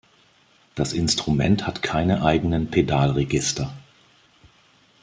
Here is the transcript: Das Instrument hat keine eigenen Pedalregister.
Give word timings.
Das 0.73 0.93
Instrument 0.93 1.67
hat 1.67 1.83
keine 1.83 2.23
eigenen 2.25 2.71
Pedalregister. 2.71 3.71